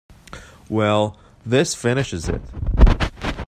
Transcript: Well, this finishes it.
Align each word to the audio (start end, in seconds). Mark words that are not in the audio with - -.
Well, 0.67 1.19
this 1.45 1.75
finishes 1.75 2.27
it. 2.27 2.41